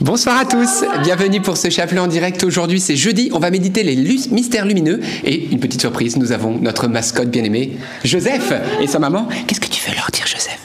[0.00, 2.42] Bonsoir à tous, bienvenue pour ce chapelet en direct.
[2.42, 3.96] Aujourd'hui c'est jeudi, on va méditer les
[4.30, 8.50] mystères lumineux et une petite surprise, nous avons notre mascotte bien-aimé, Joseph,
[8.80, 9.28] et sa maman.
[9.46, 10.58] Qu'est-ce que tu veux leur dire Joseph?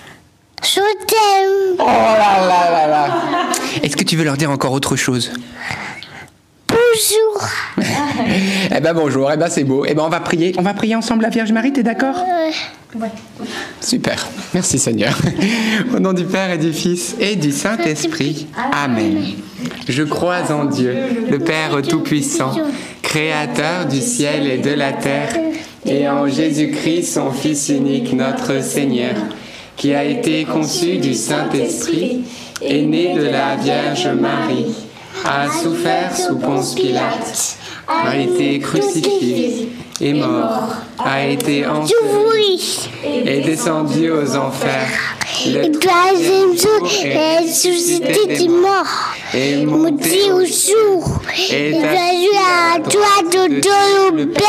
[0.64, 1.76] Je t'aime.
[1.80, 3.22] Oh là là là là
[3.84, 5.32] Est-ce que tu veux leur dire encore autre chose?
[6.96, 7.50] Bonjour.
[8.74, 9.86] Eh ben bonjour, eh ben c'est beau.
[9.86, 12.16] Eh ben on va prier, on va prier ensemble la Vierge Marie, t'es d'accord?
[12.16, 13.10] Ouais.
[13.82, 15.18] Super, merci Seigneur.
[15.96, 18.48] Au nom du Père et du Fils et du Saint-Esprit.
[18.72, 19.18] Amen.
[19.90, 20.96] Je crois en Dieu,
[21.30, 22.56] le Père Tout-Puissant,
[23.02, 25.36] Créateur du ciel et de la terre,
[25.86, 29.16] et en Jésus-Christ, son Fils unique, notre Seigneur,
[29.76, 32.24] qui a été conçu du Saint-Esprit,
[32.62, 34.74] est né de la Vierge Marie,
[35.26, 37.58] a souffert sous Ponce Pilate,
[37.88, 39.70] a été crucifié,
[40.02, 44.88] est mort, a été enseveli, est descendu aux enfers.
[45.48, 49.16] Le troisième jour est ressuscité des morts.
[49.34, 51.22] est Monté au jour.
[51.52, 54.46] Et salut à toi de Dieu, le Père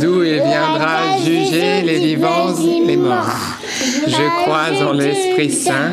[0.00, 3.58] d'où il viendra juger les vivants et les morts.
[4.06, 5.92] Je crois en l'Esprit Saint,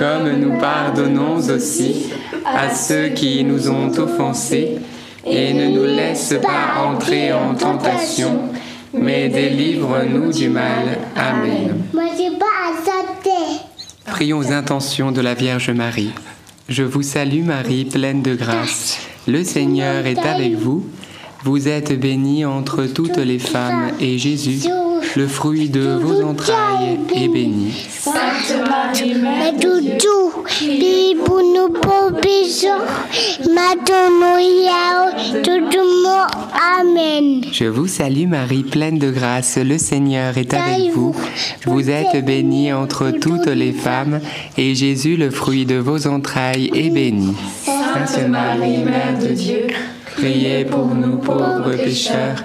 [0.00, 2.06] comme nous pardonnons aussi
[2.46, 4.78] à ceux qui nous ont offensés.
[5.26, 8.48] Et ne nous laisse pas entrer en tentation,
[8.94, 10.96] mais délivre-nous du mal.
[11.14, 11.82] Amen.
[11.92, 13.60] Moi, j'ai pas à sauter.
[14.06, 16.12] Prions aux intentions de la Vierge Marie.
[16.70, 18.98] Je vous salue Marie, pleine de grâce.
[19.28, 20.86] Le Seigneur est avec vous.
[21.44, 24.66] Vous êtes bénie entre toutes les femmes, et Jésus,
[25.16, 27.72] le fruit de vos entrailles, est béni.
[27.90, 32.84] Sainte Marie, Mère de tout, Dieu, pour nous pauvres pécheurs,
[33.52, 36.30] maintenant et à tout le monde.
[36.80, 37.42] Amen.
[37.52, 39.58] Je vous salue Marie, pleine de grâce.
[39.58, 41.14] Le Seigneur est avec vous.
[41.66, 44.20] Vous êtes bénie entre toutes les femmes,
[44.56, 47.34] et Jésus, le fruit de vos entrailles, est béni.
[47.64, 49.66] Sainte Marie, Mère de Dieu,
[50.16, 52.44] Priez pour nous pauvres pécheurs,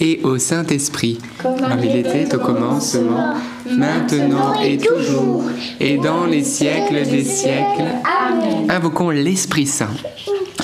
[0.00, 3.34] et au Saint-Esprit, comme il était au commencement,
[3.70, 5.44] maintenant et toujours,
[5.80, 7.84] et dans les siècles des siècles.
[8.68, 9.90] Invoquons l'Esprit Saint.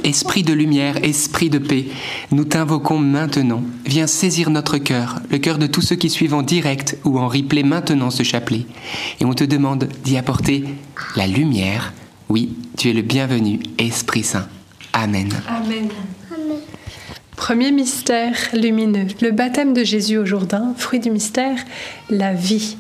[0.05, 1.87] Esprit de lumière, esprit de paix,
[2.33, 3.63] nous t'invoquons maintenant.
[3.85, 7.29] Viens saisir notre cœur, le cœur de tous ceux qui suivent en direct ou en
[7.29, 8.67] replay maintenant ce chapelet.
[9.21, 10.65] Et on te demande d'y apporter
[11.15, 11.93] la lumière.
[12.29, 14.49] Oui, tu es le bienvenu, Esprit Saint.
[14.93, 15.29] Amen.
[15.49, 15.89] Amen.
[17.45, 21.57] Premier mystère lumineux, le baptême de Jésus au Jourdain, fruit du mystère,
[22.09, 22.77] la vie.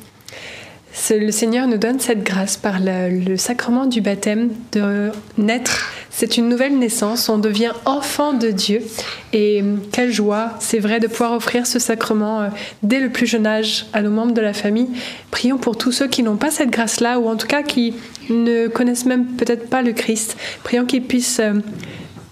[1.10, 5.90] Le Seigneur nous donne cette grâce par le, sacrement du baptême de naître.
[6.10, 8.82] C'est une nouvelle naissance, on devient enfant de Dieu.
[9.32, 12.48] Et quelle joie, c'est vrai, de pouvoir offrir ce sacrement euh,
[12.84, 14.90] dès le plus jeune âge à nos membres de la famille.
[15.32, 17.94] Prions pour tous ceux qui n'ont pas cette grâce-là, ou en tout cas qui
[18.30, 20.36] ne connaissent même peut-être pas le Christ.
[20.62, 21.54] Prions qu'ils puissent euh,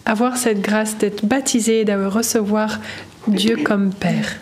[0.06, 2.78] avoir cette grâce d'être baptisé et de recevoir
[3.27, 4.37] Dieu comme Père.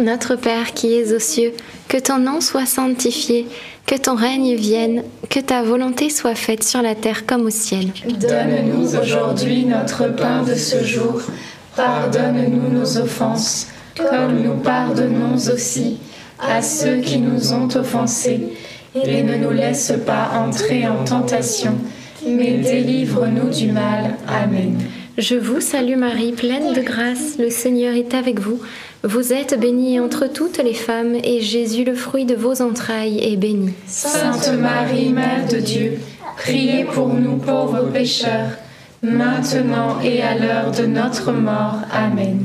[0.00, 1.52] Notre Père qui es aux cieux,
[1.88, 3.46] que ton nom soit sanctifié,
[3.86, 7.92] que ton règne vienne, que ta volonté soit faite sur la terre comme au ciel.
[8.04, 11.22] Donne-nous aujourd'hui notre pain de ce jour.
[11.76, 15.98] Pardonne-nous nos offenses, comme nous pardonnons aussi
[16.40, 18.54] à ceux qui nous ont offensés.
[18.94, 21.76] Et ne nous laisse pas entrer en tentation,
[22.26, 24.16] mais délivre-nous du mal.
[24.28, 24.78] Amen.
[25.18, 28.60] Je vous salue Marie, pleine de grâce, le Seigneur est avec vous.
[29.02, 33.36] Vous êtes bénie entre toutes les femmes, et Jésus, le fruit de vos entrailles, est
[33.36, 33.70] béni.
[33.86, 35.98] Sainte Marie, Mère de Dieu,
[36.36, 38.50] priez pour nous pauvres pécheurs,
[39.02, 41.78] maintenant et à l'heure de notre mort.
[41.90, 42.44] Amen.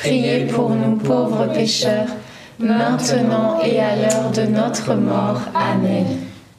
[0.00, 2.12] priez pour nous pauvres pécheurs,
[2.58, 5.40] maintenant et à l'heure de notre mort.
[5.54, 6.06] Amen.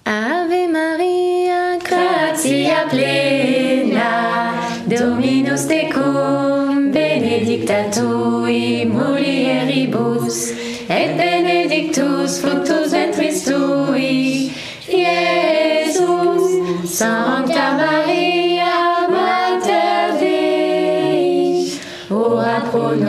[0.06, 4.54] Ave Maria, gratia plena,
[4.88, 10.54] Dominus tecum, benedicta tui mulieribus,
[10.90, 14.52] et benedictus fructus ventris tui,
[14.90, 16.46] Iesus.
[16.86, 17.57] Sancta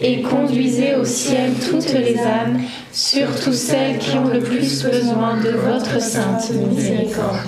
[0.00, 2.60] et conduisez au ciel toutes les âmes,
[2.92, 7.38] surtout celles qui ont le plus besoin de votre sainte miséricorde.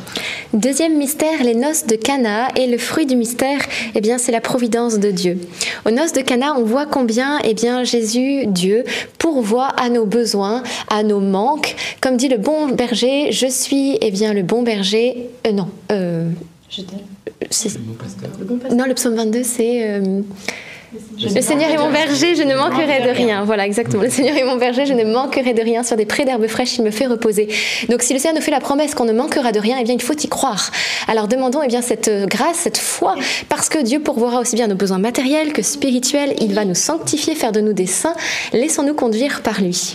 [0.52, 2.48] Deuxième mystère, les noces de Cana.
[2.56, 3.60] Et le fruit du mystère,
[3.94, 5.38] eh bien, c'est la providence de Dieu.
[5.86, 8.82] Aux noces de Cana, on voit combien, eh bien, Jésus, Dieu,
[9.18, 11.76] pourvoit à nos besoins, à nos manques.
[12.00, 15.28] Comme dit le bon berger, je suis, eh bien, le bon berger.
[15.46, 15.68] Euh, non.
[15.92, 16.28] Euh,
[17.50, 17.78] c'est-
[18.74, 19.84] non, le psaume 22, c'est.
[19.84, 20.20] euh,
[20.92, 23.44] le Seigneur est mon berger, je ne manquerai de rien.
[23.44, 24.02] Voilà, exactement.
[24.02, 25.82] Le Seigneur est mon berger, je ne manquerai de rien.
[25.84, 27.48] Sur des prés d'herbes fraîches, il me fait reposer.
[27.88, 29.94] Donc, si le Seigneur nous fait la promesse qu'on ne manquera de rien, eh bien,
[29.94, 30.70] il faut y croire.
[31.06, 33.14] Alors, demandons eh bien cette euh, grâce, cette foi,
[33.48, 36.34] parce que Dieu pourvoira aussi bien nos besoins matériels que spirituels.
[36.40, 38.14] Il va nous sanctifier, faire de nous des saints.
[38.52, 39.94] Laissons-nous conduire par lui.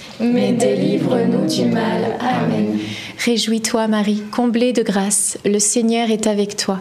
[0.21, 2.17] mais délivre-nous du mal.
[2.19, 2.77] Amen.
[3.23, 6.79] Réjouis-toi Marie, comblée de grâce, le Seigneur est avec toi.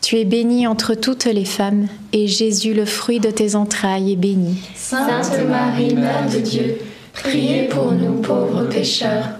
[0.00, 4.16] Tu es bénie entre toutes les femmes, et Jésus, le fruit de tes entrailles, est
[4.16, 4.62] béni.
[4.76, 6.78] Sainte Marie, Mère de Dieu,
[7.12, 9.39] priez pour nous pauvres pécheurs,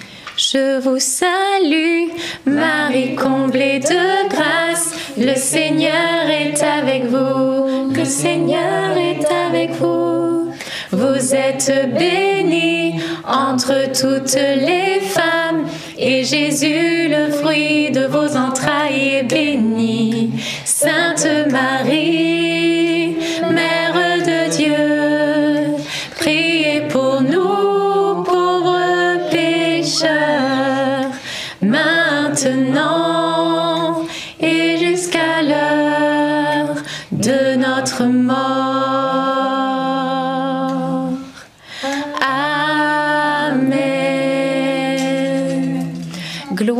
[0.37, 2.09] Je vous salue,
[2.45, 10.51] Marie comblée de grâce, le Seigneur est avec vous, le Seigneur est avec vous.
[10.91, 15.65] Vous êtes bénie entre toutes les femmes,
[15.97, 20.31] et Jésus, le fruit de vos entrailles, est béni.
[20.65, 22.60] Sainte Marie,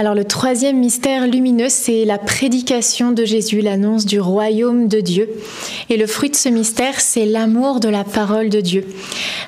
[0.00, 5.28] Alors le troisième mystère lumineux, c'est la prédication de Jésus, l'annonce du royaume de Dieu.
[5.90, 8.86] Et le fruit de ce mystère, c'est l'amour de la parole de Dieu.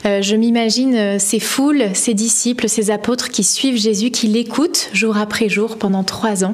[0.04, 4.90] Euh, je m'imagine euh, ces foules, ces disciples, ces apôtres qui suivent Jésus, qui l'écoutent
[4.92, 6.52] jour après jour pendant trois ans.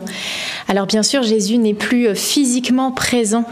[0.69, 3.45] Alors bien sûr, Jésus n'est plus euh, physiquement présent.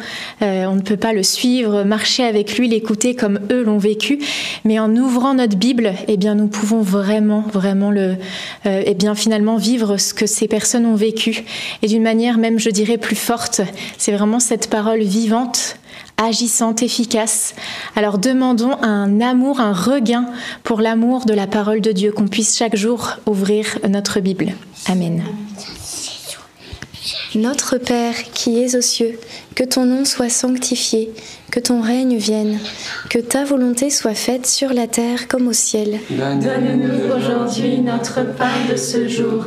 [0.43, 4.21] On ne peut pas le suivre, marcher avec lui, l'écouter comme eux l'ont vécu.
[4.65, 8.17] Mais en ouvrant notre Bible, eh bien, nous pouvons vraiment, vraiment le,
[8.65, 11.45] eh bien, finalement vivre ce que ces personnes ont vécu.
[11.83, 13.63] Et d'une manière même, je dirais, plus forte.
[13.97, 15.77] C'est vraiment cette parole vivante
[16.19, 17.55] agissante, efficace.
[17.95, 20.27] Alors demandons un amour, un regain
[20.63, 24.55] pour l'amour de la parole de Dieu, qu'on puisse chaque jour ouvrir notre Bible.
[24.89, 25.23] Amen.
[27.35, 29.19] Notre Père qui es aux cieux,
[29.55, 31.11] que ton nom soit sanctifié,
[31.51, 32.59] que ton règne vienne,
[33.11, 35.99] que ta volonté soit faite sur la terre comme au ciel.
[36.11, 39.47] Donne-nous aujourd'hui notre pain de ce jour.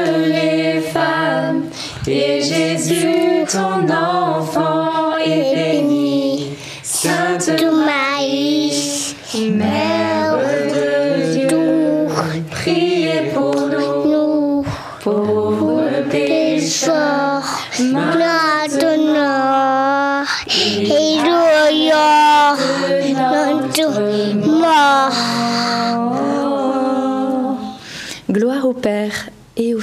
[3.51, 4.90] ton enfant,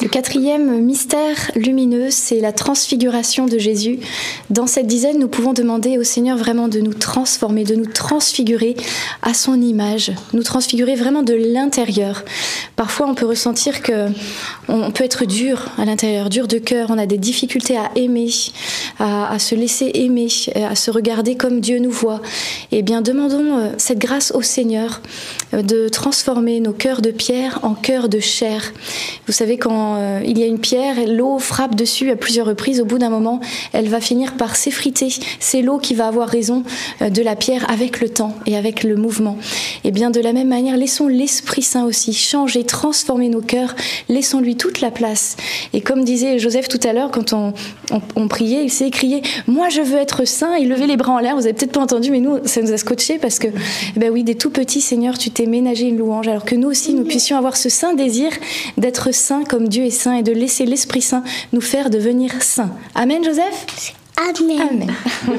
[0.00, 3.98] Le quatrième mystère lumineux, c'est la transfiguration de Jésus.
[4.48, 8.76] Dans cette dizaine, nous pouvons demander au Seigneur vraiment de nous transformer, de nous transfigurer
[9.22, 12.24] à son image, nous transfigurer vraiment de l'intérieur.
[12.76, 14.06] Parfois, on peut ressentir que
[14.68, 16.90] on peut être dur à l'intérieur, dur de cœur.
[16.90, 18.30] On a des difficultés à aimer,
[19.00, 22.22] à, se laisser aimer, à se regarder comme Dieu nous voit.
[22.70, 25.00] Eh bien, demandons euh, cette grâce au Seigneur
[25.54, 28.72] euh, de transformer nos cœurs de pierre en cœurs de chair.
[29.26, 32.80] Vous savez, quand euh, il y a une pierre, l'eau frappe dessus à plusieurs reprises,
[32.80, 33.40] au bout d'un moment,
[33.72, 35.08] elle va finir par s'effriter.
[35.40, 36.62] C'est l'eau qui va avoir raison
[37.02, 39.36] euh, de la pierre avec le temps et avec le mouvement.
[39.84, 43.74] Et bien, de la même manière, laissons l'Esprit Saint aussi changer, transformer nos cœurs,
[44.08, 45.36] laissons-lui toute la place.
[45.72, 47.52] Et comme disait Joseph tout à l'heure, quand on,
[47.90, 50.56] on, on priait, il s'est écrié Moi, je veux être saint.
[50.56, 51.34] Il levait les bras en l'air.
[51.36, 54.10] Vous avez peut-être pas entendu, mais nous, ça nous a scotché parce que, eh ben
[54.10, 56.28] oui, des tout petits, Seigneur, tu t'es ménagé une louange.
[56.28, 58.30] Alors que nous aussi, nous puissions avoir ce saint désir
[58.76, 62.32] d'être saint comme Dieu Dieu est saint et de laisser l'Esprit Saint nous faire devenir
[62.42, 62.72] saints.
[62.96, 63.94] Amen, Joseph?
[64.16, 64.60] Amen.
[64.60, 64.94] Amen.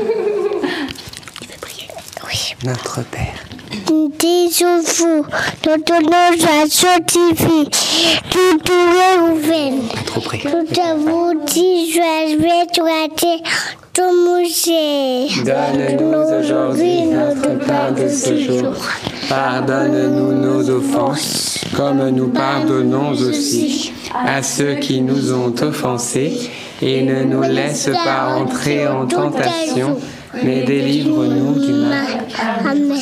[2.63, 3.35] Notre Père,
[4.17, 5.25] Disons-vous,
[5.67, 7.65] notre nom soit sanctifié,
[8.29, 9.73] tout est ouvert.
[10.05, 10.37] trop près.
[10.39, 13.43] Tout à vous dit, soit tout moucher.
[15.45, 18.73] Donne-nous aujourd'hui notre pain de ce jour.
[19.27, 26.49] Pardonne-nous nos offenses, comme nous pardonnons aussi à ceux qui nous ont offensés.
[26.81, 29.97] Et ne nous laisse pas entrer en tentation,
[30.43, 32.05] mais délivre-nous du mal.
[32.65, 33.01] Amen.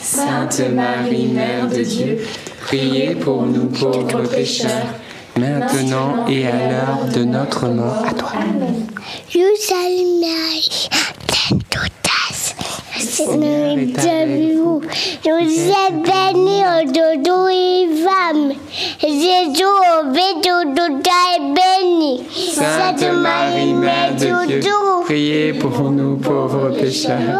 [0.13, 2.19] Sainte Marie, Mère de Dieu,
[2.65, 4.69] priez pour nous pauvres pécheurs,
[5.39, 8.03] maintenant et à l'heure de notre mort.
[8.05, 8.31] À toi.
[12.99, 14.81] Seigneur est avec vous.
[14.81, 16.61] Vous êtes bénie.
[19.01, 22.23] Jésus, au Verbe de Dieu, est béni.
[22.53, 24.71] Sainte Marie, Mère de Dieu,
[25.05, 27.39] priez pour nous pauvres pécheurs,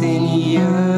[0.00, 0.97] Le Seigneur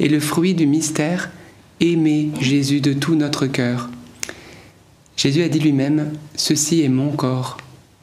[0.00, 1.30] Et le fruit du mystère,
[1.80, 3.88] aimer Jésus de tout notre cœur.
[5.16, 7.58] Jésus a dit lui-même, Ceci est mon corps,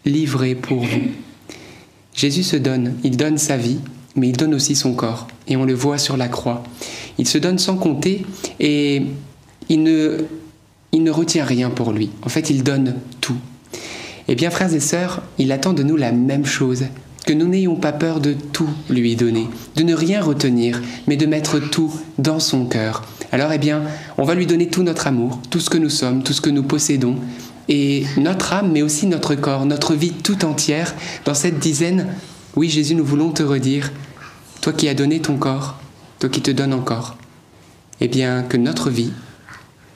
[0.06, 1.12] livré pour vous.
[2.14, 3.80] Jésus se donne, il donne sa vie,
[4.16, 6.64] mais il donne aussi son corps, et on le voit sur la croix.
[7.18, 8.26] Il se donne sans compter,
[8.60, 9.04] et
[9.70, 10.26] il ne,
[10.92, 12.10] il ne retient rien pour lui.
[12.24, 13.38] En fait, il donne tout.
[14.28, 16.86] Eh bien, frères et sœurs, il attend de nous la même chose,
[17.30, 21.28] que nous n'ayons pas peur de tout lui donner, de ne rien retenir, mais de
[21.28, 23.04] mettre tout dans son cœur.
[23.32, 23.84] Alors, eh bien,
[24.18, 26.50] on va lui donner tout notre amour, tout ce que nous sommes, tout ce que
[26.50, 27.18] nous possédons,
[27.68, 32.08] et notre âme, mais aussi notre corps, notre vie tout entière, dans cette dizaine.
[32.56, 33.92] Oui, Jésus, nous voulons te redire,
[34.62, 35.80] toi qui as donné ton corps,
[36.18, 37.16] toi qui te donnes encore,
[38.02, 39.14] eh bien, que notre vie,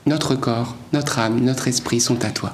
[0.05, 2.53] notre corps, notre âme, notre esprit sont à toi.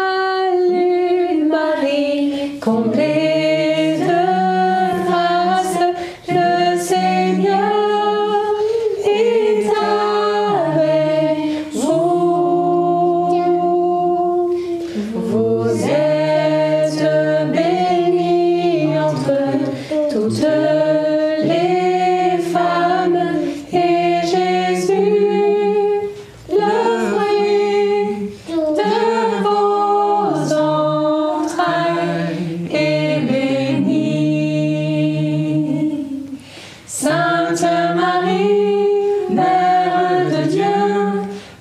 [2.63, 3.00] Marie,
[39.31, 40.65] Mère de Dieu,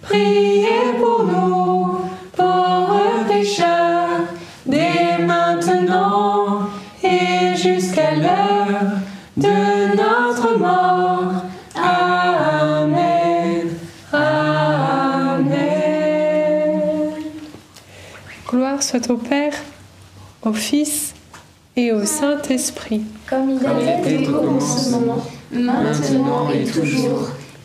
[0.02, 2.00] priez pour nous,
[2.36, 4.24] pauvres pécheurs,
[4.66, 6.68] dès maintenant
[7.02, 8.98] et jusqu'à l'heure
[9.36, 11.44] de notre mort.
[11.76, 13.68] Amen.
[14.12, 15.60] Amen.
[18.48, 19.54] Gloire soit au Père,
[20.42, 21.14] au Fils
[21.76, 23.02] et au Saint-Esprit.
[23.28, 27.28] Comme il a été au commencement, maintenant et toujours,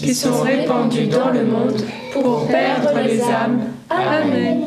[0.00, 1.82] qui sont répandus dans le monde
[2.12, 3.60] pour perdre les âmes.
[3.90, 4.66] Amen.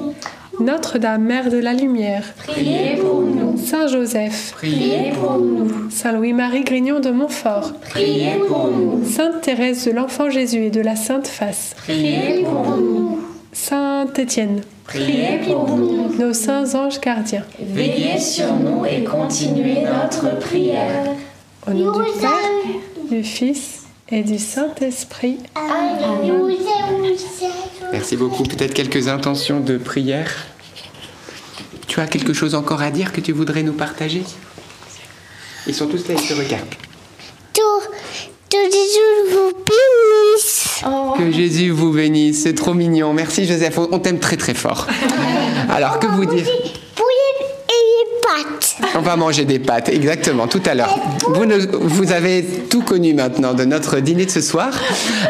[0.60, 3.58] Notre-Dame, Mère de la Lumière, Priez pour nous.
[3.58, 5.90] Saint Joseph, Priez pour nous.
[5.90, 9.04] Saint Louis-Marie Grignon de Montfort, Priez pour nous.
[9.04, 13.20] Sainte Thérèse de l'Enfant Jésus et de la Sainte Face, Priez pour nous.
[13.52, 16.14] Saint Étienne, Priez pour nous.
[16.20, 17.44] nos saints anges gardiens.
[17.60, 21.04] Veillez sur nous et continuez notre prière.
[21.68, 25.38] Au nom du Père, du Fils et du Saint-Esprit.
[25.56, 26.50] Aimons
[27.92, 28.44] Merci beaucoup.
[28.44, 30.46] Peut-être quelques intentions de prière.
[31.88, 34.24] Tu as quelque chose encore à dire que tu voudrais nous partager?
[35.68, 36.76] Ils sont tous là, ils te regardent.
[38.54, 40.84] Jours vous bénissent.
[41.18, 43.14] Que Jésus vous bénisse, c'est trop mignon.
[43.14, 44.88] Merci Joseph, on t'aime très très fort.
[45.70, 46.46] Alors que vous dire?
[48.96, 51.00] On va manger des pâtes, exactement, tout à l'heure.
[51.28, 54.72] Vous, avez tout connu maintenant de notre dîner de ce soir.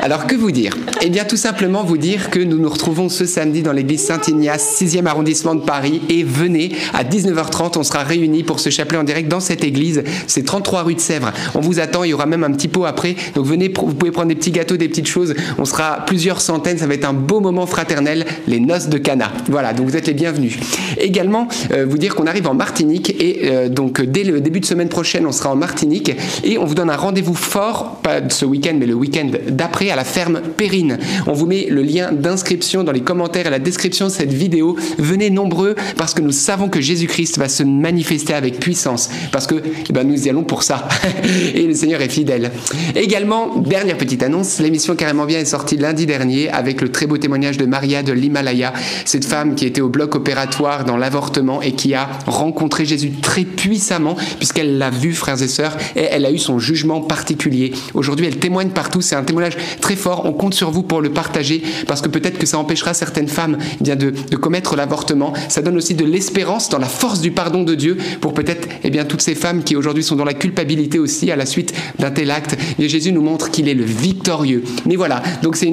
[0.01, 0.75] Alors que vous dire?
[1.01, 4.81] Eh bien tout simplement vous dire que nous nous retrouvons ce samedi dans l'église Saint-Ignace,
[4.81, 6.01] 6e arrondissement de Paris.
[6.09, 10.03] Et venez, à 19h30, on sera réunis pour ce chapelet en direct dans cette église.
[10.27, 11.31] C'est 33 rue de Sèvres.
[11.55, 13.15] On vous attend, il y aura même un petit pot après.
[13.35, 15.33] Donc venez, vous pouvez prendre des petits gâteaux, des petites choses.
[15.57, 19.31] On sera plusieurs centaines, ça va être un beau moment fraternel, les noces de Cana.
[19.49, 20.57] Voilà, donc vous êtes les bienvenus.
[20.97, 24.65] Également, euh, vous dire qu'on arrive en Martinique et euh, donc dès le début de
[24.65, 26.11] semaine prochaine, on sera en Martinique
[26.43, 29.95] et on vous donne un rendez-vous fort, pas ce week-end, mais le week-end d'après à
[29.95, 30.97] la ferme Périne.
[31.27, 34.75] On vous met le lien d'inscription dans les commentaires et la description de cette vidéo.
[34.97, 39.55] Venez nombreux parce que nous savons que Jésus-Christ va se manifester avec puissance parce que
[39.89, 40.87] eh ben, nous y allons pour ça
[41.55, 42.51] et le Seigneur est fidèle.
[42.95, 47.17] Également, dernière petite annonce, l'émission Carrément Bien est sortie lundi dernier avec le très beau
[47.17, 48.73] témoignage de Maria de l'Himalaya,
[49.05, 53.45] cette femme qui était au bloc opératoire dans l'avortement et qui a rencontré Jésus très
[53.45, 57.71] puissamment puisqu'elle l'a vu, frères et sœurs, et elle a eu son jugement particulier.
[57.95, 61.09] Aujourd'hui, elle témoigne partout, c'est un témoignage très fort, on compte sur vous pour le
[61.09, 65.33] partager parce que peut-être que ça empêchera certaines femmes eh bien, de, commettre l'avortement.
[65.47, 68.89] Ça donne aussi de l'espérance dans la force du pardon de Dieu pour peut-être eh
[68.89, 72.11] bien, toutes ces femmes qui aujourd'hui sont dans la culpabilité aussi à la suite d'un
[72.11, 72.57] tel acte.
[72.77, 74.63] Et Jésus nous montre qu'il est le victorieux.
[74.85, 75.71] Mais voilà, donc c'est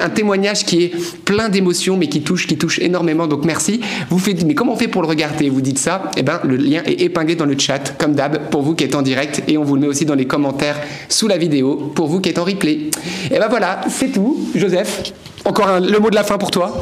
[0.00, 0.92] un témoignage qui est
[1.24, 3.26] plein d'émotions mais qui touche, qui touche énormément.
[3.26, 3.80] Donc merci.
[4.10, 5.48] Vous faites, mais comment on fait pour le regarder?
[5.48, 8.62] Vous dites ça Eh ben, le lien et épinglé dans le chat, comme d'hab, pour
[8.62, 9.42] vous qui êtes en direct.
[9.46, 12.30] Et on vous le met aussi dans les commentaires sous la vidéo pour vous qui
[12.30, 12.90] êtes en replay.
[13.30, 14.38] Et ben voilà, c'est tout.
[14.54, 15.12] Joseph,
[15.44, 16.72] encore le mot de la fin pour toi.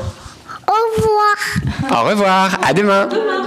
[0.68, 2.04] Au revoir.
[2.04, 2.59] Au revoir.
[2.62, 3.07] À demain.
[3.07, 3.42] demain.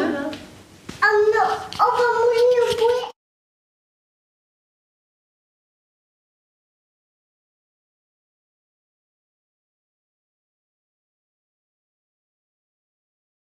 [1.01, 2.58] Oh non.